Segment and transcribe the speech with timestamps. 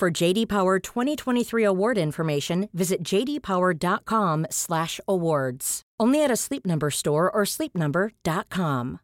[0.00, 5.82] For JD Power 2023 award information, visit jdpower.com/awards.
[6.00, 9.00] Only at a Sleep Number store or sleepnumber.com.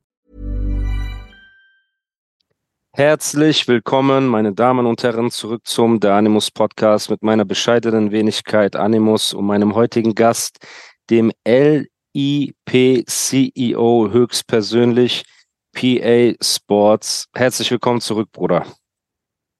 [2.94, 8.74] Herzlich willkommen, meine Damen und Herren, zurück zum Der Animus Podcast mit meiner bescheidenen Wenigkeit
[8.74, 10.66] Animus und meinem heutigen Gast,
[11.10, 11.90] dem LIP-CEO
[14.10, 15.24] höchstpersönlich,
[15.74, 17.26] PA Sports.
[17.34, 18.64] Herzlich willkommen zurück, Bruder.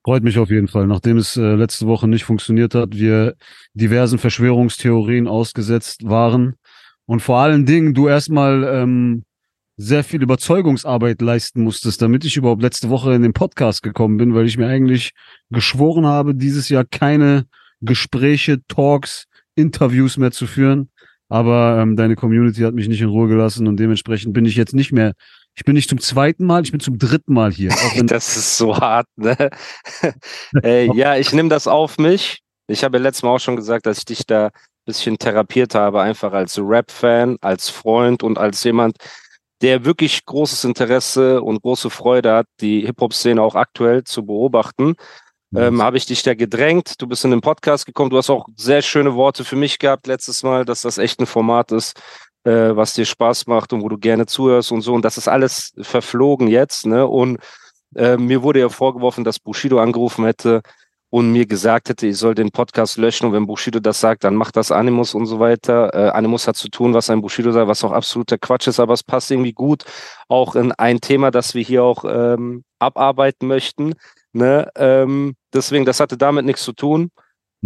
[0.07, 0.87] Freut mich auf jeden Fall.
[0.87, 3.35] Nachdem es äh, letzte Woche nicht funktioniert hat, wir
[3.75, 6.55] diversen Verschwörungstheorien ausgesetzt waren
[7.07, 9.25] und vor allen Dingen du erstmal ähm,
[9.77, 14.33] sehr viel Überzeugungsarbeit leisten musstest, damit ich überhaupt letzte Woche in den Podcast gekommen bin,
[14.33, 15.11] weil ich mir eigentlich
[15.51, 17.47] geschworen habe, dieses Jahr keine
[17.81, 19.25] Gespräche, Talks,
[19.57, 20.89] Interviews mehr zu führen.
[21.29, 24.73] Aber ähm, deine Community hat mich nicht in Ruhe gelassen und dementsprechend bin ich jetzt
[24.73, 25.15] nicht mehr.
[25.57, 27.71] Ich bin nicht zum zweiten Mal, ich bin zum dritten Mal hier.
[28.05, 29.51] das ist so hart, ne?
[30.63, 32.43] Ey, ja, ich nehme das auf mich.
[32.69, 34.53] Ich habe ja letztes Mal auch schon gesagt, dass ich dich da ein
[34.85, 38.99] bisschen therapiert habe, einfach als Rap-Fan, als Freund und als jemand,
[39.63, 44.95] der wirklich großes Interesse und große Freude hat, die Hip-Hop-Szene auch aktuell zu beobachten.
[45.55, 47.01] Ähm, habe ich dich da gedrängt.
[47.01, 48.11] Du bist in den Podcast gekommen.
[48.11, 51.27] Du hast auch sehr schöne Worte für mich gehabt letztes Mal, dass das echt ein
[51.27, 51.99] Format ist,
[52.47, 54.95] äh, was dir Spaß macht und wo du gerne zuhörst und so.
[54.95, 56.87] Und das ist alles verflogen jetzt.
[56.87, 57.07] Ne?
[57.07, 57.39] Und
[57.95, 60.63] äh, mir wurde ja vorgeworfen, dass Bushido angerufen hätte
[61.11, 64.35] und mir gesagt hätte, ich soll den Podcast löschen und wenn Bushido das sagt, dann
[64.35, 65.95] macht das Animus und so weiter.
[65.95, 68.95] Äh, Animus hat zu tun, was ein Bushido sagt, was auch absoluter Quatsch ist, aber
[68.95, 69.85] es passt irgendwie gut
[70.29, 73.95] auch in ein Thema, das wir hier auch ähm, abarbeiten möchten.
[74.33, 74.69] Ne?
[74.77, 77.11] Ähm, deswegen, das hatte damit nichts zu tun.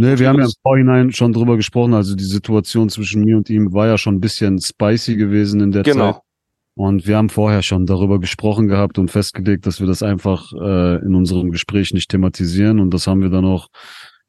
[0.00, 1.92] Nee, wir haben ja im Vorhinein schon drüber gesprochen.
[1.92, 5.72] Also die Situation zwischen mir und ihm war ja schon ein bisschen spicy gewesen in
[5.72, 6.12] der genau.
[6.12, 6.22] Zeit.
[6.74, 11.04] Und wir haben vorher schon darüber gesprochen gehabt und festgelegt, dass wir das einfach äh,
[11.04, 12.80] in unserem Gespräch nicht thematisieren.
[12.80, 13.68] Und das haben wir dann auch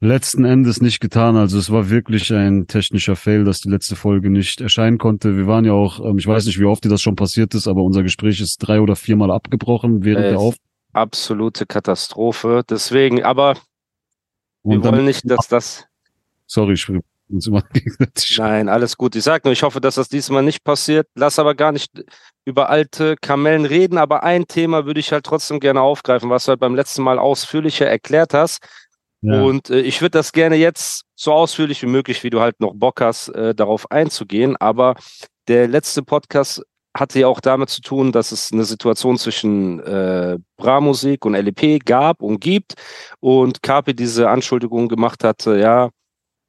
[0.00, 1.36] letzten Endes nicht getan.
[1.36, 5.38] Also es war wirklich ein technischer Fail, dass die letzte Folge nicht erscheinen konnte.
[5.38, 7.66] Wir waren ja auch, ähm, ich weiß nicht, wie oft dir das schon passiert ist,
[7.66, 10.56] aber unser Gespräch ist drei oder viermal abgebrochen während äh, der Auf.
[10.92, 12.62] Absolute Katastrophe.
[12.68, 13.54] Deswegen, aber
[14.64, 15.86] wir wollen nicht, dass das.
[16.46, 16.88] Sorry, ich
[17.32, 17.64] uns immer.
[18.36, 19.16] Nein, alles gut.
[19.16, 21.08] Ich sag nur, ich hoffe, dass das diesmal nicht passiert.
[21.14, 21.90] Lass aber gar nicht
[22.44, 26.50] über alte Kamellen reden, aber ein Thema würde ich halt trotzdem gerne aufgreifen, was du
[26.50, 28.64] halt beim letzten Mal ausführlicher erklärt hast.
[29.22, 29.42] Ja.
[29.42, 32.74] Und äh, ich würde das gerne jetzt so ausführlich wie möglich, wie du halt noch
[32.74, 34.56] Bock hast, äh, darauf einzugehen.
[34.56, 34.96] Aber
[35.48, 36.62] der letzte Podcast
[36.94, 41.84] hatte ja auch damit zu tun, dass es eine Situation zwischen äh, Bra-Musik und LEP
[41.84, 42.74] gab und gibt
[43.20, 45.90] und Kapi diese Anschuldigung gemacht hatte, ja,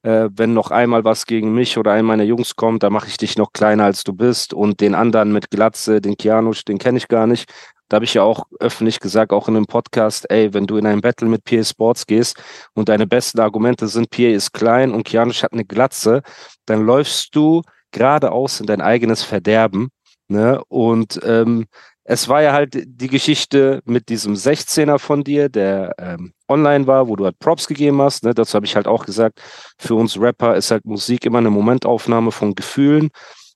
[0.03, 3.17] äh, wenn noch einmal was gegen mich oder einen meiner Jungs kommt, da mache ich
[3.17, 6.97] dich noch kleiner als du bist und den anderen mit Glatze, den Kianusch, den kenne
[6.97, 7.49] ich gar nicht.
[7.89, 10.85] Da habe ich ja auch öffentlich gesagt, auch in einem Podcast, ey, wenn du in
[10.85, 12.41] ein Battle mit PA Sports gehst
[12.73, 16.21] und deine besten Argumente sind, PA ist klein und Kianusch hat eine Glatze,
[16.65, 17.61] dann läufst du
[17.91, 19.89] geradeaus in dein eigenes Verderben.
[20.27, 20.63] Ne?
[20.69, 21.65] Und ähm,
[22.05, 27.07] es war ja halt die Geschichte mit diesem 16er von dir, der ähm, online war,
[27.07, 28.23] wo du halt Props gegeben hast.
[28.23, 28.33] Ne?
[28.33, 29.41] Dazu habe ich halt auch gesagt,
[29.77, 33.09] für uns Rapper ist halt Musik immer eine Momentaufnahme von Gefühlen.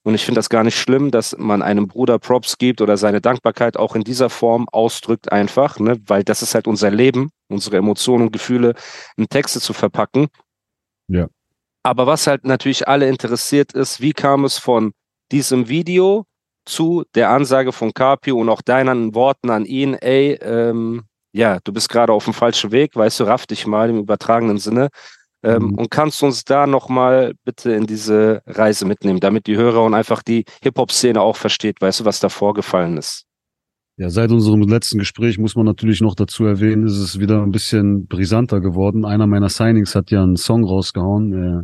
[0.04, 3.20] Und ich finde das gar nicht schlimm, dass man einem Bruder Props gibt oder seine
[3.20, 5.98] Dankbarkeit auch in dieser Form ausdrückt einfach, ne?
[6.06, 8.76] weil das ist halt unser Leben, unsere Emotionen und Gefühle
[9.18, 10.28] in Texte zu verpacken.
[11.10, 11.28] Ja.
[11.84, 14.94] Aber was halt natürlich alle interessiert ist, wie kam es von
[15.32, 16.26] diesem Video
[16.68, 21.74] zu der Ansage von Capio und auch deinen Worten an ihn, ey, ähm, ja, du
[21.74, 24.90] bist gerade auf dem falschen Weg, weißt du, raff dich mal im übertragenen Sinne.
[25.44, 25.76] Ähm, mhm.
[25.76, 30.24] Und kannst uns da nochmal bitte in diese Reise mitnehmen, damit die Hörer und einfach
[30.24, 33.26] die Hip-Hop-Szene auch versteht, weißt du, was da vorgefallen ist?
[33.98, 37.52] Ja, seit unserem letzten Gespräch muss man natürlich noch dazu erwähnen, ist es wieder ein
[37.52, 39.06] bisschen brisanter geworden.
[39.06, 41.64] Einer meiner Signings hat ja einen Song rausgehauen, äh,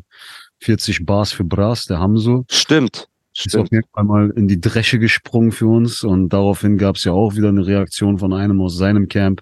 [0.63, 2.45] 40 Bars für Brass, der Hamso.
[2.49, 3.07] Stimmt.
[3.35, 7.03] Ist auf jeden Fall mal in die Dresche gesprungen für uns und daraufhin gab es
[7.03, 9.41] ja auch wieder eine Reaktion von einem aus seinem Camp.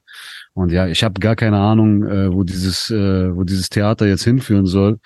[0.53, 4.23] Und ja, ich habe gar keine Ahnung, äh, wo dieses, äh, wo dieses Theater jetzt
[4.23, 4.99] hinführen soll.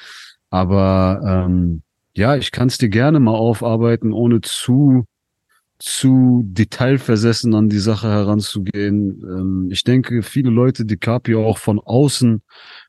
[0.52, 1.82] Aber ähm,
[2.16, 5.06] ja, ich kann es dir gerne mal aufarbeiten, ohne zu
[5.78, 9.22] zu detailversessen an die Sache heranzugehen.
[9.24, 12.42] Ähm, ich denke, viele Leute, die Capio auch von außen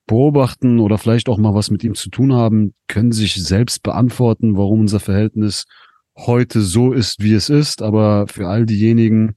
[0.06, 4.56] beobachten oder vielleicht auch mal was mit ihm zu tun haben, können sich selbst beantworten,
[4.56, 5.64] warum unser Verhältnis
[6.16, 7.82] heute so ist, wie es ist.
[7.82, 9.36] Aber für all diejenigen,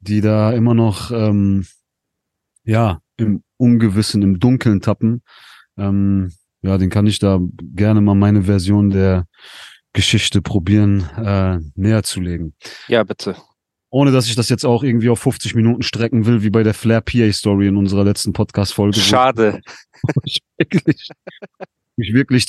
[0.00, 1.66] die da immer noch ähm,
[2.64, 5.22] ja im Ungewissen, im Dunkeln tappen,
[5.76, 6.32] ähm,
[6.62, 7.38] ja, den kann ich da
[7.74, 9.26] gerne mal meine Version der
[9.92, 12.54] Geschichte probieren äh, näher zu legen.
[12.88, 13.36] Ja, bitte.
[13.90, 16.74] Ohne dass ich das jetzt auch irgendwie auf 50 Minuten strecken will, wie bei der
[16.74, 18.98] Flair PA Story in unserer letzten Podcast-Folge.
[18.98, 19.60] Schade.
[20.22, 21.08] Ich wirklich,
[21.96, 22.46] ich wirklich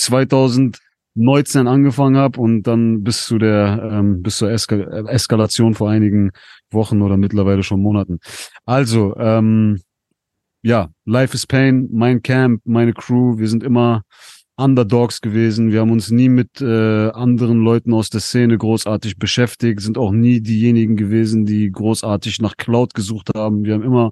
[1.20, 4.76] 2019 angefangen habe und dann bis zu der ähm, bis zur Eska
[5.08, 6.32] Eskalation vor einigen
[6.72, 8.20] Wochen oder mittlerweile schon Monaten.
[8.66, 9.82] Also, ähm,
[10.62, 14.04] ja, Life is Pain, mein Camp, meine Crew, wir sind immer
[14.60, 15.72] Underdogs gewesen.
[15.72, 20.12] Wir haben uns nie mit äh, anderen Leuten aus der Szene großartig beschäftigt, sind auch
[20.12, 23.64] nie diejenigen gewesen, die großartig nach Cloud gesucht haben.
[23.64, 24.12] Wir haben immer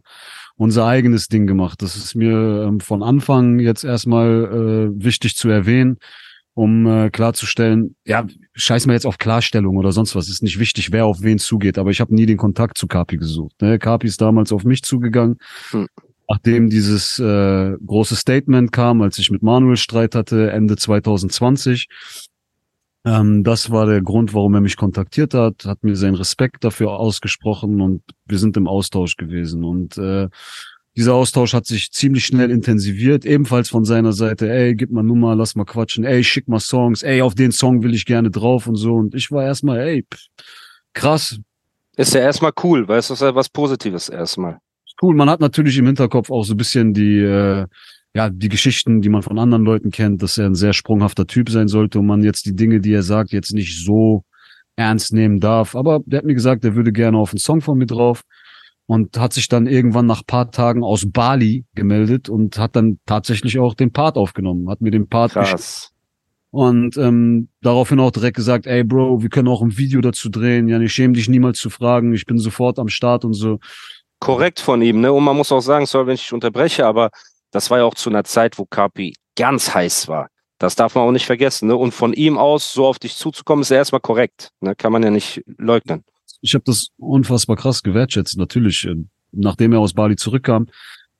[0.56, 1.82] unser eigenes Ding gemacht.
[1.82, 5.98] Das ist mir ähm, von Anfang jetzt erstmal äh, wichtig zu erwähnen,
[6.58, 10.28] um äh, klarzustellen, ja, scheiß mal jetzt auf Klarstellung oder sonst was.
[10.28, 13.18] Ist nicht wichtig, wer auf wen zugeht, aber ich habe nie den Kontakt zu Kapi
[13.18, 13.62] gesucht.
[13.62, 13.78] Ne?
[13.78, 15.38] Kapi ist damals auf mich zugegangen.
[15.70, 15.88] Hm
[16.30, 21.88] nachdem dieses äh, große Statement kam, als ich mit Manuel Streit hatte, Ende 2020.
[23.06, 26.92] Ähm, das war der Grund, warum er mich kontaktiert hat, hat mir seinen Respekt dafür
[27.00, 29.64] ausgesprochen und wir sind im Austausch gewesen.
[29.64, 30.28] Und äh,
[30.98, 35.36] dieser Austausch hat sich ziemlich schnell intensiviert, ebenfalls von seiner Seite, ey, gib mal Nummer,
[35.36, 38.68] lass mal quatschen, ey, schick mal Songs, ey, auf den Song will ich gerne drauf
[38.68, 38.96] und so.
[38.96, 40.26] Und ich war erstmal, ey, pff,
[40.94, 41.40] krass.
[41.96, 44.60] Ist ja erstmal cool, du, das ist ja was Positives erstmal
[45.02, 45.16] cool.
[45.16, 47.66] Man hat natürlich im Hinterkopf auch so ein bisschen die, äh,
[48.14, 51.50] ja, die Geschichten, die man von anderen Leuten kennt, dass er ein sehr sprunghafter Typ
[51.50, 54.24] sein sollte und man jetzt die Dinge, die er sagt, jetzt nicht so
[54.76, 55.76] ernst nehmen darf.
[55.76, 58.24] Aber der hat mir gesagt, er würde gerne auf einen Song von mir drauf
[58.88, 63.60] und hat sich dann irgendwann nach paar Tagen aus Bali gemeldet und hat dann tatsächlich
[63.60, 65.92] auch den Part aufgenommen, hat mir den Part Krass.
[66.50, 70.70] Und ähm, daraufhin auch direkt gesagt, ey Bro, wir können auch ein Video dazu drehen.
[70.70, 72.14] Ja, ich schäme dich niemals zu fragen.
[72.14, 73.60] Ich bin sofort am Start und so
[74.20, 75.12] korrekt von ihm, ne?
[75.12, 77.10] Und man muss auch sagen, sorry, wenn ich dich unterbreche, aber
[77.52, 80.30] das war ja auch zu einer Zeit, wo Kapi ganz heiß war.
[80.58, 81.76] Das darf man auch nicht vergessen, ne?
[81.76, 84.76] Und von ihm aus so auf dich zuzukommen, ist ja erstmal korrekt, ne?
[84.76, 86.04] Kann man ja nicht leugnen.
[86.42, 88.86] Ich habe das unfassbar krass gewertschätzt, natürlich.
[88.86, 88.96] Äh,
[89.32, 90.68] nachdem er aus Bali zurückkam,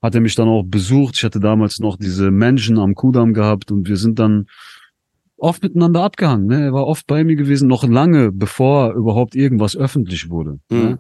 [0.02, 1.16] hat er mich dann auch besucht.
[1.18, 4.48] Ich hatte damals noch diese Menschen am Kudamm gehabt und wir sind dann
[5.38, 6.48] oft miteinander abgehangen.
[6.48, 6.66] Ne?
[6.66, 10.60] Er war oft bei mir gewesen, noch lange bevor überhaupt irgendwas öffentlich wurde.
[10.70, 10.78] Ne?
[10.78, 10.84] Mhm.
[10.84, 11.00] Ne?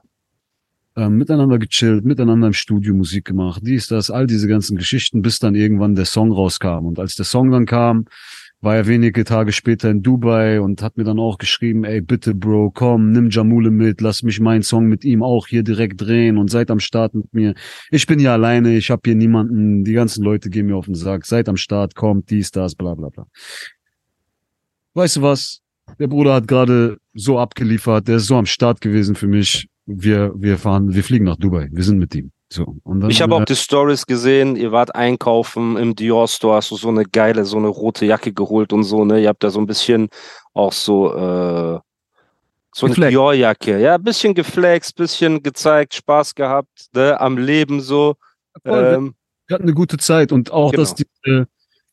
[0.98, 5.38] ähm, miteinander gechillt, miteinander im Studio Musik gemacht, dies, das, all diese ganzen Geschichten, bis
[5.38, 6.86] dann irgendwann der Song rauskam.
[6.86, 8.06] Und als der Song dann kam,
[8.62, 12.34] war er wenige Tage später in Dubai und hat mir dann auch geschrieben, ey, bitte
[12.34, 16.38] Bro, komm, nimm Jamule mit, lass mich meinen Song mit ihm auch hier direkt drehen
[16.38, 17.54] und seid am Start mit mir.
[17.92, 20.96] Ich bin ja alleine, ich habe hier niemanden, die ganzen Leute gehen mir auf den
[20.96, 23.28] Sack, seid am Start, kommt, dies, das, bla bla bla.
[24.96, 25.62] Weißt du was?
[26.00, 30.34] Der Bruder hat gerade so abgeliefert, der ist so am Start gewesen für mich wir,
[30.36, 31.70] wir fahren, wir fliegen nach Dubai.
[31.72, 32.32] Wir sind mit ihm.
[32.50, 36.56] So, und dann, ich habe auch die Stories gesehen, ihr wart einkaufen im Dior Store,
[36.56, 39.22] hast du so eine geile, so eine rote Jacke geholt und so, ne?
[39.22, 40.08] Ihr habt da so ein bisschen
[40.54, 41.80] auch so, äh,
[42.74, 47.20] so eine Dior-Jacke, ja, ein bisschen geflext, bisschen gezeigt, Spaß gehabt, ne?
[47.20, 48.16] Am Leben so.
[48.64, 49.14] Ähm,
[49.48, 50.84] wir hatten eine gute Zeit und auch, genau.
[50.84, 51.48] dass diese,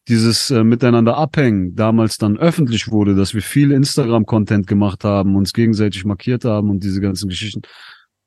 [0.07, 5.53] dieses äh, Miteinander abhängen damals dann öffentlich wurde, dass wir viel Instagram-Content gemacht haben, uns
[5.53, 7.63] gegenseitig markiert haben und diese ganzen Geschichten.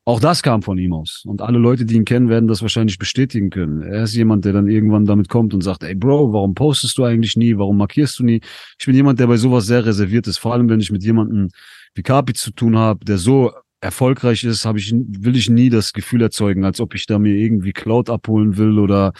[0.07, 1.23] Auch das kam von ihm aus.
[1.25, 3.81] Und alle Leute, die ihn kennen, werden das wahrscheinlich bestätigen können.
[3.81, 7.03] Er ist jemand, der dann irgendwann damit kommt und sagt, ey Bro, warum postest du
[7.03, 7.57] eigentlich nie?
[7.57, 8.39] Warum markierst du nie?
[8.79, 10.37] Ich bin jemand, der bei sowas sehr reserviert ist.
[10.37, 11.49] Vor allem, wenn ich mit jemandem
[11.93, 15.91] wie Kapi zu tun habe, der so erfolgreich ist, habe ich, will ich nie das
[15.91, 19.11] Gefühl erzeugen, als ob ich da mir irgendwie Cloud abholen will oder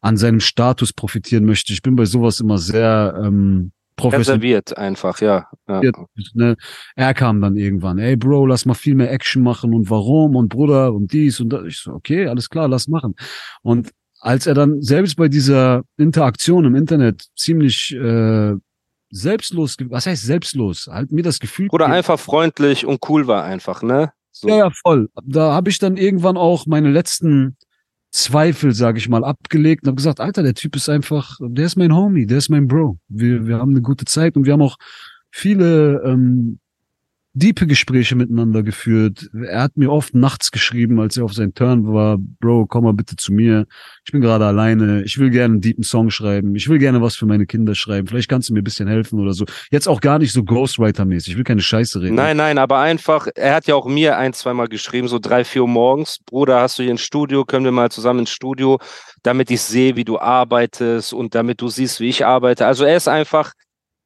[0.00, 1.72] an seinem Status profitieren möchte.
[1.72, 3.70] Ich bin bei sowas immer sehr ähm,
[4.02, 5.48] Reserviert einfach, ja.
[5.68, 5.80] ja.
[6.34, 6.56] Ne?
[6.96, 10.48] Er kam dann irgendwann, ey Bro, lass mal viel mehr Action machen und warum und
[10.48, 11.64] Bruder und dies und das.
[11.64, 13.14] Ich so, okay, alles klar, lass machen.
[13.62, 18.54] Und als er dann selbst bei dieser Interaktion im Internet ziemlich äh,
[19.10, 20.88] selbstlos, was heißt selbstlos?
[20.90, 21.68] Halt mir das Gefühl.
[21.70, 24.12] Oder einfach freundlich und cool war einfach, ne?
[24.32, 24.48] So.
[24.48, 25.08] Ja, ja, voll.
[25.22, 27.56] Da habe ich dann irgendwann auch meine letzten
[28.14, 31.76] Zweifel, sage ich mal, abgelegt und habe gesagt, Alter, der Typ ist einfach, der ist
[31.76, 32.98] mein Homie, der ist mein Bro.
[33.08, 34.76] Wir, wir haben eine gute Zeit und wir haben auch
[35.32, 36.60] viele ähm,
[37.34, 39.28] diepe Gespräche miteinander geführt.
[39.48, 42.92] Er hat mir oft nachts geschrieben, als er auf seinen Turn war, Bro, komm mal
[42.92, 43.66] bitte zu mir.
[44.04, 45.02] Ich bin gerade alleine.
[45.02, 46.54] Ich will gerne einen deepen Song schreiben.
[46.54, 48.06] Ich will gerne was für meine Kinder schreiben.
[48.06, 49.44] Vielleicht kannst du mir ein bisschen helfen oder so.
[49.72, 51.30] Jetzt auch gar nicht so Ghostwriter-mäßig.
[51.30, 52.14] Ich will keine Scheiße reden.
[52.14, 55.62] Nein, nein, aber einfach, er hat ja auch mir ein, zweimal geschrieben, so drei, vier
[55.62, 56.18] Uhr morgens.
[56.24, 57.44] Bruder, hast du hier ein Studio?
[57.44, 58.78] Können wir mal zusammen ins Studio,
[59.24, 62.64] damit ich sehe, wie du arbeitest und damit du siehst, wie ich arbeite.
[62.64, 63.54] Also er ist einfach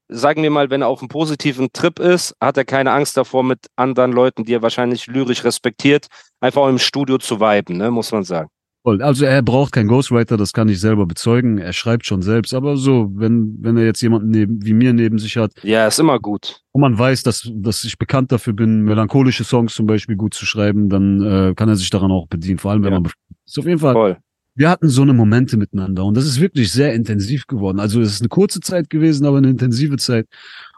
[0.09, 3.43] sagen wir mal, wenn er auf einem positiven Trip ist, hat er keine Angst davor,
[3.43, 6.07] mit anderen Leuten, die er wahrscheinlich lyrisch respektiert,
[6.41, 8.49] einfach auch im Studio zu viben, ne, muss man sagen.
[8.85, 11.59] Also er braucht keinen Ghostwriter, das kann ich selber bezeugen.
[11.59, 15.19] Er schreibt schon selbst, aber so, wenn, wenn er jetzt jemanden neben, wie mir neben
[15.19, 15.53] sich hat.
[15.63, 16.63] Ja, ist immer gut.
[16.73, 20.47] Und man weiß, dass, dass ich bekannt dafür bin, melancholische Songs zum Beispiel gut zu
[20.47, 22.59] schreiben, dann äh, kann er sich daran auch bedienen.
[22.59, 23.01] Vor allem, wenn ja.
[23.01, 23.13] man
[23.45, 24.17] ist auf jeden Fall Voll
[24.59, 27.79] wir hatten so eine Momente miteinander und das ist wirklich sehr intensiv geworden.
[27.79, 30.27] Also es ist eine kurze Zeit gewesen, aber eine intensive Zeit.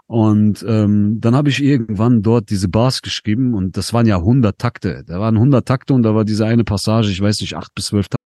[0.07, 4.59] Und ähm, dann habe ich irgendwann dort diese Bars geschrieben und das waren ja 100
[4.59, 5.03] Takte.
[5.07, 7.87] Da waren 100 Takte und da war diese eine Passage, ich weiß nicht, acht bis
[7.87, 8.30] zwölf Takte.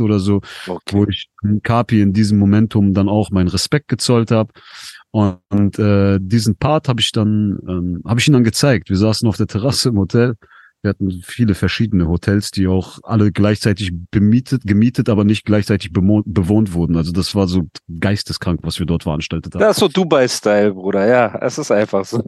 [0.00, 0.96] Oder so, okay.
[0.96, 1.28] wo ich
[1.62, 4.52] Kapi in diesem Momentum dann auch meinen Respekt gezollt habe.
[5.10, 8.90] Und, und äh, diesen Part habe ich dann, ähm, habe ich ihm dann gezeigt.
[8.90, 10.34] Wir saßen auf der Terrasse im Hotel
[10.82, 16.74] Wir hatten viele verschiedene Hotels, die auch alle gleichzeitig bemietet, gemietet, aber nicht gleichzeitig bewohnt
[16.74, 16.96] wurden.
[16.96, 17.68] Also das war so
[18.00, 19.60] geisteskrank, was wir dort veranstaltet haben.
[19.60, 21.06] Das ist so Dubai-Style, Bruder.
[21.06, 22.22] Ja, es ist einfach so.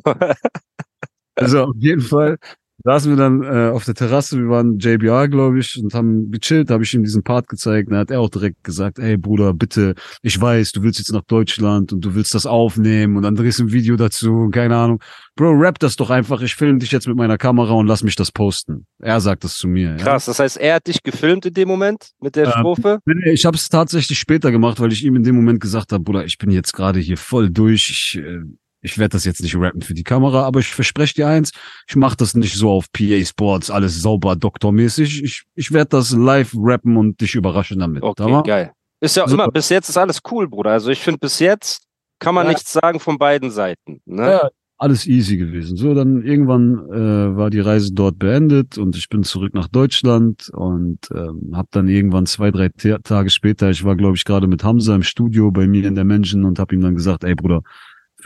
[1.34, 2.38] also auf jeden Fall
[2.84, 6.70] saßen wir dann äh, auf der Terrasse, wir waren JBR, glaube ich, und haben gechillt,
[6.70, 7.90] habe ich ihm diesen Part gezeigt.
[7.90, 11.24] Da hat er auch direkt gesagt, ey Bruder, bitte, ich weiß, du willst jetzt nach
[11.24, 15.00] Deutschland und du willst das aufnehmen und dann drehst du ein Video dazu, keine Ahnung.
[15.36, 18.16] Bro, rap das doch einfach, ich filme dich jetzt mit meiner Kamera und lass mich
[18.16, 18.86] das posten.
[19.00, 19.96] Er sagt das zu mir.
[19.96, 20.30] Krass, ja?
[20.30, 23.00] das heißt, er hat dich gefilmt in dem Moment mit der ähm, Strophe?
[23.04, 26.02] Nee, ich habe es tatsächlich später gemacht, weil ich ihm in dem Moment gesagt habe,
[26.02, 28.22] Bruder, ich bin jetzt gerade hier voll durch, ich...
[28.22, 28.40] Äh,
[28.86, 31.50] ich werde das jetzt nicht rappen für die Kamera, aber ich verspreche dir eins,
[31.88, 35.24] ich mache das nicht so auf PA Sports, alles sauber doktormäßig.
[35.24, 38.04] Ich, ich werde das live rappen und dich überraschen damit.
[38.04, 38.72] Okay, aber, geil.
[39.00, 40.70] Ist ja so, immer, bis jetzt ist alles cool, Bruder.
[40.70, 41.82] Also ich finde, bis jetzt
[42.20, 42.52] kann man ja.
[42.52, 44.00] nichts sagen von beiden Seiten.
[44.06, 44.30] Ne?
[44.30, 45.76] Ja, alles easy gewesen.
[45.76, 50.48] So, dann irgendwann äh, war die Reise dort beendet und ich bin zurück nach Deutschland
[50.52, 54.62] und ähm, habe dann irgendwann zwei, drei Tage später, ich war glaube ich gerade mit
[54.62, 57.62] Hamza im Studio bei mir in der Menschen und habe ihm dann gesagt, ey Bruder,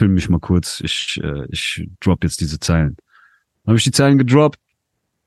[0.01, 2.97] film mich mal kurz, ich, äh, ich drop jetzt diese Zeilen.
[3.67, 4.59] Habe ich die Zeilen gedroppt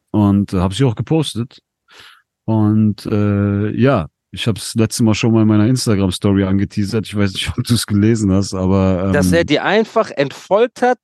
[0.10, 1.60] und äh, habe sie auch gepostet.
[2.46, 7.06] Und äh, ja, ich habe es letzte Mal schon mal in meiner Instagram-Story angeteasert.
[7.06, 9.06] Ich weiß nicht, ob du es gelesen hast, aber.
[9.06, 10.98] Ähm, Dass er die einfach entfolgt hat,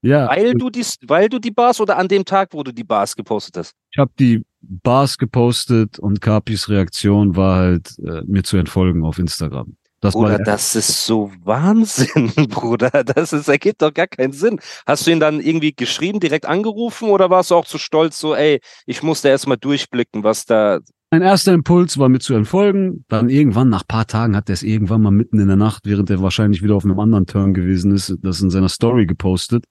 [0.00, 0.28] ja.
[0.28, 3.16] Weil du die, weil du die Bars oder an dem Tag, wo du die Bars
[3.16, 3.74] gepostet hast?
[3.90, 9.18] Ich habe die Bars gepostet und Capis Reaktion war halt, äh, mir zu entfolgen auf
[9.18, 9.76] Instagram.
[10.00, 13.02] Das Bruder, das ist so Wahnsinn, Bruder.
[13.04, 14.60] Das ist, ergibt doch gar keinen Sinn.
[14.86, 18.34] Hast du ihn dann irgendwie geschrieben, direkt angerufen oder warst du auch zu stolz, so,
[18.34, 20.78] ey, ich musste erst mal durchblicken, was da.
[21.10, 23.04] Mein erster Impuls war mir zu entfolgen.
[23.08, 26.10] Dann irgendwann, nach paar Tagen, hat er es irgendwann mal mitten in der Nacht, während
[26.10, 29.64] er wahrscheinlich wieder auf einem anderen Turn gewesen ist, das in seiner Story gepostet.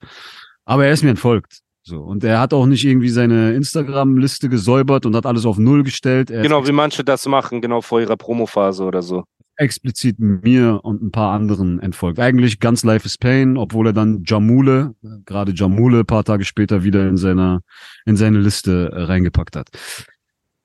[0.65, 1.59] Aber er ist mir entfolgt.
[1.83, 1.99] So.
[2.01, 6.29] Und er hat auch nicht irgendwie seine Instagram-Liste gesäubert und hat alles auf Null gestellt.
[6.31, 9.23] Er genau, wie manche das machen, genau vor ihrer Promophase oder so
[9.57, 12.19] explizit mir und ein paar anderen entfolgt.
[12.19, 14.95] Eigentlich ganz Life is Pain, obwohl er dann Jamule,
[15.25, 17.61] gerade Jamule, paar Tage später wieder in seiner,
[18.05, 19.69] in seine Liste äh, reingepackt hat.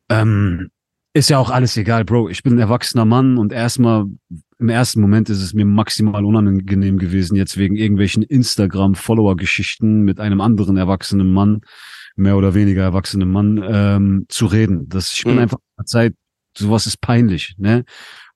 [0.08, 0.70] Ähm,
[1.14, 2.28] ist ja auch alles egal, Bro.
[2.28, 4.06] Ich bin ein erwachsener Mann und erstmal
[4.58, 10.40] im ersten Moment ist es mir maximal unangenehm gewesen, jetzt wegen irgendwelchen Instagram-Follower-Geschichten mit einem
[10.40, 11.62] anderen erwachsenen Mann,
[12.14, 14.88] mehr oder weniger erwachsenen Mann, ähm, zu reden.
[14.88, 15.40] Das, ich bin mhm.
[15.40, 16.14] einfach Zeit,
[16.56, 17.84] sowas ist peinlich, ne?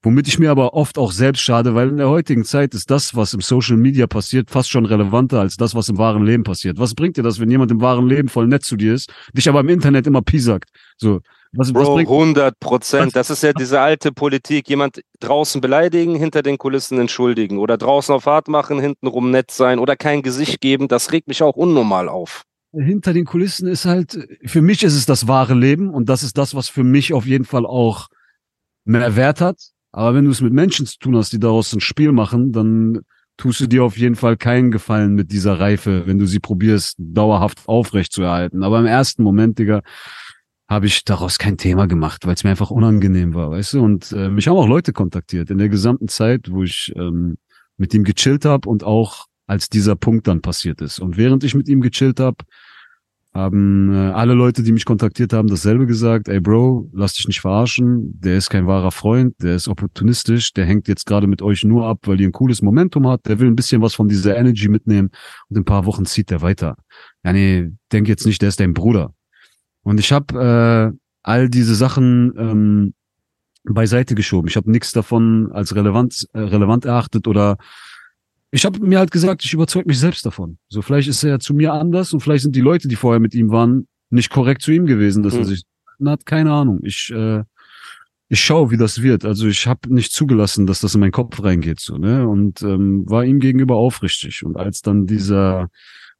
[0.02, 3.16] Womit ich mir aber oft auch selbst schade, weil in der heutigen Zeit ist das,
[3.16, 6.78] was im Social Media passiert, fast schon relevanter als das, was im wahren Leben passiert.
[6.78, 9.48] Was bringt dir das, wenn jemand im wahren Leben voll nett zu dir ist, dich
[9.48, 10.70] aber im Internet immer piesackt?
[10.96, 11.20] So,
[11.52, 13.16] was, was Bro, bringt 100 Prozent.
[13.16, 14.68] Das ist ja diese alte Politik.
[14.68, 17.58] Jemand draußen beleidigen, hinter den Kulissen entschuldigen.
[17.58, 19.78] Oder draußen auf hart machen, hintenrum nett sein.
[19.78, 20.88] Oder kein Gesicht geben.
[20.88, 22.42] Das regt mich auch unnormal auf.
[22.72, 26.36] hinter den Kulissen ist halt, für mich ist es das wahre Leben und das ist
[26.36, 28.08] das, was für mich auf jeden Fall auch
[28.84, 29.56] mehr Wert hat.
[29.96, 33.00] Aber wenn du es mit Menschen zu tun hast, die daraus ein Spiel machen, dann
[33.38, 36.96] tust du dir auf jeden Fall keinen Gefallen mit dieser Reife, wenn du sie probierst,
[36.98, 38.62] dauerhaft aufrecht zu erhalten.
[38.62, 39.80] Aber im ersten Moment, Digga,
[40.68, 43.82] habe ich daraus kein Thema gemacht, weil es mir einfach unangenehm war, weißt du?
[43.82, 47.38] Und äh, mich haben auch Leute kontaktiert in der gesamten Zeit, wo ich ähm,
[47.78, 50.98] mit ihm gechillt habe und auch als dieser Punkt dann passiert ist.
[50.98, 52.44] Und während ich mit ihm gechillt habe,
[53.36, 56.28] haben äh, alle Leute, die mich kontaktiert haben, dasselbe gesagt.
[56.28, 58.18] Ey Bro, lass dich nicht verarschen.
[58.18, 61.86] Der ist kein wahrer Freund, der ist opportunistisch, der hängt jetzt gerade mit euch nur
[61.86, 63.26] ab, weil ihr ein cooles Momentum hat.
[63.26, 65.10] Der will ein bisschen was von dieser Energy mitnehmen
[65.48, 66.76] und in ein paar Wochen zieht der weiter.
[67.24, 69.12] Ja, nee, denk jetzt nicht, der ist dein Bruder.
[69.82, 72.94] Und ich habe äh, all diese Sachen ähm,
[73.64, 74.48] beiseite geschoben.
[74.48, 77.56] Ich habe nichts davon als relevant, äh, relevant erachtet oder
[78.50, 80.58] ich habe mir halt gesagt, ich überzeuge mich selbst davon.
[80.68, 83.34] So, vielleicht ist er zu mir anders und vielleicht sind die Leute, die vorher mit
[83.34, 85.40] ihm waren, nicht korrekt zu ihm gewesen, dass Mhm.
[85.40, 85.62] er sich
[86.04, 86.26] hat.
[86.26, 86.80] Keine Ahnung.
[86.82, 87.42] Ich, äh,
[88.28, 89.24] ich schaue, wie das wird.
[89.24, 92.26] Also ich habe nicht zugelassen, dass das in meinen Kopf reingeht, so, ne?
[92.28, 94.44] Und ähm, war ihm gegenüber aufrichtig.
[94.44, 95.68] Und als dann dieser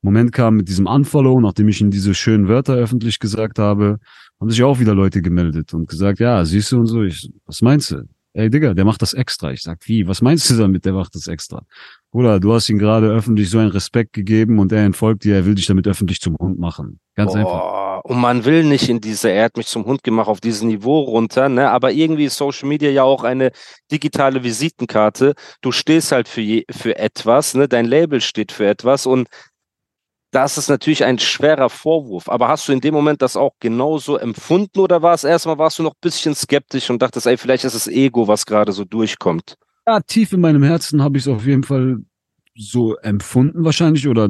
[0.02, 3.98] Moment kam mit diesem Unfollow, nachdem ich ihm diese schönen Wörter öffentlich gesagt habe,
[4.40, 7.60] haben sich auch wieder Leute gemeldet und gesagt, ja, siehst du und so, ich, was
[7.62, 8.02] meinst du?
[8.36, 9.50] Ey, Digga, der macht das extra.
[9.50, 10.06] Ich sag, wie?
[10.06, 11.62] Was meinst du damit, der macht das extra?
[12.10, 15.46] Bruder, du hast ihm gerade öffentlich so einen Respekt gegeben und er entfolgt dir, er
[15.46, 17.00] will dich damit öffentlich zum Hund machen.
[17.14, 17.50] Ganz einfach.
[17.50, 20.60] Boah, und man will nicht in diese, er hat mich zum Hund gemacht, auf dieses
[20.60, 21.70] Niveau runter, ne?
[21.70, 23.52] Aber irgendwie ist Social Media ja auch eine
[23.90, 25.32] digitale Visitenkarte.
[25.62, 27.68] Du stehst halt für, je, für etwas, ne?
[27.68, 29.28] Dein Label steht für etwas und
[30.30, 32.28] das ist natürlich ein schwerer Vorwurf.
[32.28, 35.78] Aber hast du in dem Moment das auch genauso empfunden oder war es erstmal, warst
[35.78, 38.84] du noch ein bisschen skeptisch und dachtest, ey, vielleicht ist es Ego, was gerade so
[38.84, 39.54] durchkommt?
[39.86, 41.98] Ja, tief in meinem Herzen habe ich es auf jeden Fall
[42.56, 44.28] so empfunden wahrscheinlich oder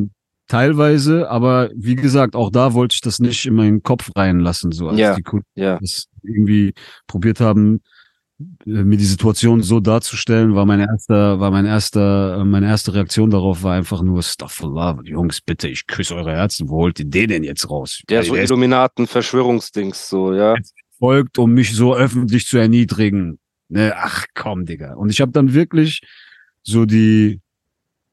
[0.48, 4.88] teilweise, aber wie gesagt, auch da wollte ich das nicht in meinen Kopf reinlassen, so
[4.88, 5.14] als Ja.
[5.14, 5.78] die Kunden Ja.
[5.80, 6.74] das irgendwie
[7.06, 7.80] probiert haben,
[8.64, 13.30] mir die Situation so darzustellen, war mein erster, war mein erster, äh, meine erste Reaktion
[13.30, 17.28] darauf war einfach nur Astaghfirullah, Jungs, bitte, ich küsse eure Herzen, wo holt ihr den
[17.28, 18.02] denn jetzt raus?
[18.08, 20.54] Der Ey, so der ist Illuminaten, Verschwörungsdings, so, ja.
[20.98, 23.38] folgt, um mich so öffentlich zu erniedrigen.
[23.68, 24.94] Ne, ach komm, Digga.
[24.94, 26.00] Und ich habe dann wirklich
[26.62, 27.40] so die,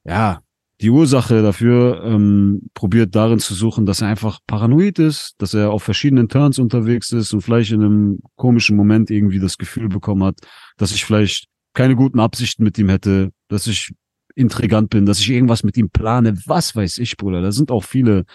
[0.04, 0.42] ja,
[0.84, 5.72] die Ursache dafür ähm, probiert darin zu suchen, dass er einfach paranoid ist, dass er
[5.72, 10.26] auf verschiedenen Turns unterwegs ist und vielleicht in einem komischen Moment irgendwie das Gefühl bekommen
[10.26, 10.40] hat,
[10.78, 13.94] dass ich vielleicht keine guten Absichten mit ihm hätte, dass ich
[14.36, 17.42] intrigant bin, dass ich irgendwas mit ihm plane, was weiß ich, Bruder.
[17.42, 18.26] Da sind auch viele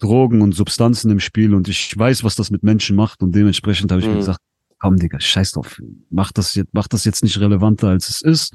[0.00, 3.90] Drogen und Substanzen im Spiel und ich weiß, was das mit Menschen macht und dementsprechend
[3.90, 4.18] habe ich mir Mhm.
[4.18, 4.40] gesagt,
[4.78, 5.80] komm, Digga, scheiß drauf.
[6.10, 8.54] Mach das jetzt, mach das jetzt nicht relevanter, als es ist.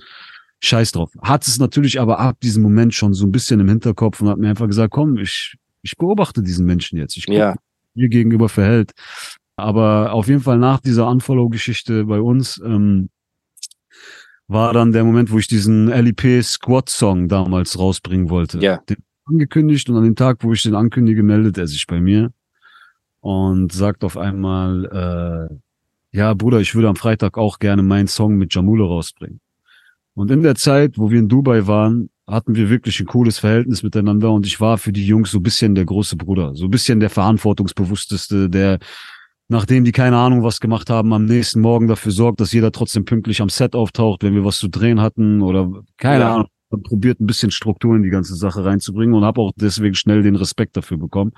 [0.61, 1.11] Scheiß drauf.
[1.21, 4.37] Hat es natürlich aber ab diesem Moment schon so ein bisschen im Hinterkopf und hat
[4.37, 7.17] mir einfach gesagt, komm, ich, ich beobachte diesen Menschen jetzt.
[7.17, 7.55] Ich guck, Ja.
[7.93, 8.91] wie mir gegenüber verhält.
[9.57, 13.09] Aber auf jeden Fall nach dieser Unfollow-Geschichte bei uns, ähm,
[14.47, 18.59] war dann der Moment, wo ich diesen LEP Squad Song damals rausbringen wollte.
[18.59, 18.77] Ja.
[18.89, 22.31] Den angekündigt und an dem Tag, wo ich den ankündige, meldet er sich bei mir
[23.21, 25.55] und sagt auf einmal, äh,
[26.15, 29.39] ja, Bruder, ich würde am Freitag auch gerne meinen Song mit Jamule rausbringen.
[30.15, 33.83] Und in der Zeit, wo wir in Dubai waren, hatten wir wirklich ein cooles Verhältnis
[33.83, 36.71] miteinander und ich war für die Jungs so ein bisschen der große Bruder, so ein
[36.71, 38.79] bisschen der verantwortungsbewussteste, der
[39.47, 43.05] nachdem die keine Ahnung was gemacht haben, am nächsten Morgen dafür sorgt, dass jeder trotzdem
[43.05, 46.33] pünktlich am Set auftaucht, wenn wir was zu drehen hatten oder keine Ja.
[46.35, 46.47] Ahnung.
[46.69, 50.23] Und probiert ein bisschen Struktur in die ganze Sache reinzubringen und habe auch deswegen schnell
[50.23, 51.31] den Respekt dafür bekommen.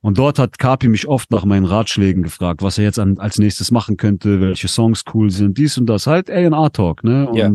[0.00, 3.38] Und dort hat Kapi mich oft nach meinen Ratschlägen gefragt, was er jetzt an, als
[3.38, 6.08] nächstes machen könnte, welche Songs cool sind, dies und das.
[6.08, 7.28] Halt A&R-Talk, ne?
[7.28, 7.52] Und Ja.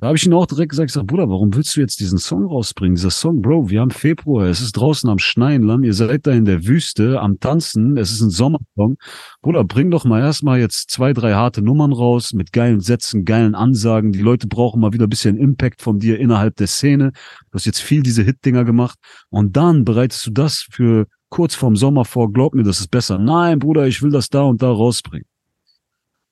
[0.00, 2.18] Da habe ich ihn auch direkt gesagt, ich sag, Bruder, warum willst du jetzt diesen
[2.18, 2.96] Song rausbringen?
[2.96, 6.32] Dieser Song, Bro, wir haben Februar, es ist draußen am Schneien, Land, ihr seid da
[6.32, 8.96] in der Wüste am Tanzen, es ist ein Sommersong.
[9.40, 13.54] Bruder, bring doch mal erstmal jetzt zwei, drei harte Nummern raus mit geilen Sätzen, geilen
[13.54, 14.12] Ansagen.
[14.12, 17.12] Die Leute brauchen mal wieder ein bisschen Impact von dir innerhalb der Szene.
[17.50, 18.98] Du hast jetzt viel diese Hit-Dinger gemacht
[19.30, 23.18] und dann bereitest du das für kurz vorm Sommer vor, glaub mir, das ist besser.
[23.18, 25.26] Nein, Bruder, ich will das da und da rausbringen.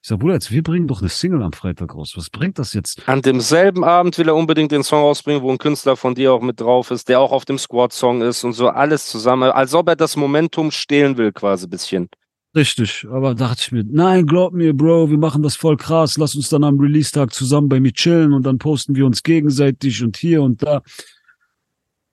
[0.03, 2.15] Ich sag, Bruder, jetzt wir bringen doch eine Single am Freitag raus.
[2.17, 3.09] Was bringt das jetzt?
[3.09, 6.43] An demselben Abend will er unbedingt den Song rausbringen, wo ein Künstler von dir auch
[6.43, 9.89] mit drauf ist, der auch auf dem Squad-Song ist und so alles zusammen, als ob
[9.89, 12.09] er das Momentum stehlen will, quasi ein bisschen.
[12.57, 16.35] Richtig, aber dachte ich mir, nein, glaub mir, Bro, wir machen das voll krass, lass
[16.35, 20.17] uns dann am Release-Tag zusammen bei mir chillen und dann posten wir uns gegenseitig und
[20.17, 20.83] hier und da.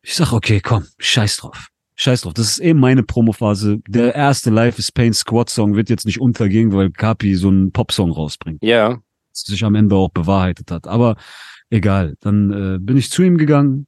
[0.03, 1.69] Ich sag, okay, komm, scheiß drauf.
[2.01, 2.33] Scheiß drauf.
[2.33, 3.79] Das ist eben meine Promophase.
[3.87, 7.73] Der erste Life is Pain Squad Song wird jetzt nicht untergehen, weil Kapi so einen
[7.73, 8.63] Popsong rausbringt.
[8.63, 8.99] Ja.
[9.33, 10.87] Das sich am Ende auch bewahrheitet hat.
[10.87, 11.17] Aber
[11.69, 12.15] egal.
[12.21, 13.85] Dann äh, bin ich zu ihm gegangen,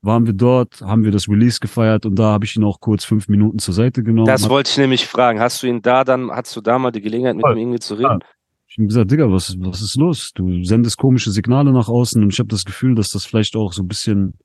[0.00, 3.04] waren wir dort, haben wir das Release gefeiert und da habe ich ihn auch kurz
[3.04, 4.26] fünf Minuten zur Seite genommen.
[4.26, 5.38] Das wollte ich nämlich fragen.
[5.38, 7.94] Hast du ihn da dann, hast du da mal die Gelegenheit, mit ihm irgendwie zu
[7.94, 8.20] reden?
[8.68, 10.30] Ich habe gesagt, Digga, was, was ist los?
[10.34, 13.74] Du sendest komische Signale nach außen und ich habe das Gefühl, dass das vielleicht auch
[13.74, 14.38] so ein bisschen.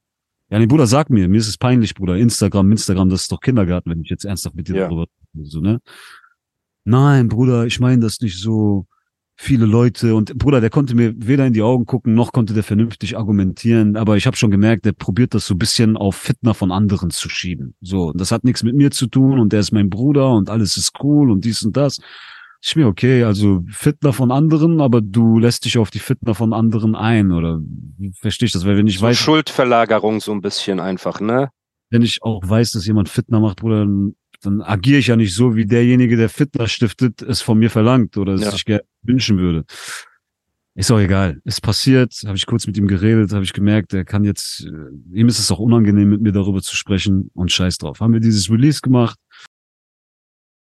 [0.50, 2.18] Ja, nee, Bruder, sag mir, mir ist es peinlich, Bruder.
[2.18, 4.84] Instagram, Instagram, das ist doch Kindergarten, wenn ich jetzt ernsthaft mit dir Ja.
[4.88, 5.06] darüber
[5.36, 5.80] rede, so, ne?
[6.84, 8.86] Nein, Bruder, ich meine das nicht so.
[9.38, 12.64] Viele Leute und Bruder, der konnte mir weder in die Augen gucken, noch konnte der
[12.64, 16.54] vernünftig argumentieren, aber ich habe schon gemerkt, der probiert das so ein bisschen auf Fitner
[16.54, 17.76] von anderen zu schieben.
[17.82, 20.50] So, und das hat nichts mit mir zu tun und der ist mein Bruder und
[20.50, 22.00] alles ist cool und dies und das.
[22.68, 26.52] Ich mir, okay, also Fitner von anderen, aber du lässt dich auf die Fitner von
[26.52, 27.62] anderen ein, oder
[28.20, 28.66] verstehe ich das?
[28.66, 31.50] Weil wenn ich So weiß, Schuldverlagerung so ein bisschen einfach, ne?
[31.92, 35.36] wenn ich auch weiß, dass jemand Fitner macht, Bruder, dann, dann agiere ich ja nicht
[35.36, 38.50] so, wie derjenige, der Fitner stiftet, es von mir verlangt oder es Ja.
[38.52, 39.64] sich gerne wünschen würde.
[40.74, 41.40] Ist auch egal.
[41.46, 45.18] Ist passiert, habe ich kurz mit ihm geredet, habe ich gemerkt, er kann jetzt, äh,
[45.20, 48.00] ihm ist es auch unangenehm, mit mir darüber zu sprechen und scheiß drauf.
[48.00, 49.20] Haben wir dieses Release gemacht,